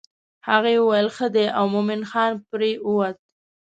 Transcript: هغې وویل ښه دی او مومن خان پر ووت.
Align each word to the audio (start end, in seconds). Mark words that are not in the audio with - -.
هغې 0.49 0.75
وویل 0.79 1.07
ښه 1.15 1.27
دی 1.35 1.45
او 1.57 1.63
مومن 1.73 2.01
خان 2.09 2.31
پر 2.49 2.61
ووت. 2.89 3.17